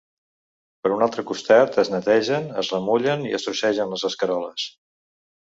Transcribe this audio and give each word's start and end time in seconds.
Per 0.85 0.91
un 0.93 1.03
altre 1.05 1.25
costat, 1.31 1.77
es 1.83 1.91
netegen, 1.95 2.49
es 2.63 2.73
remullen 2.77 3.29
i 3.29 3.37
es 3.41 3.47
trossegen 3.49 3.95
les 3.95 4.11
escaroles. 4.13 4.69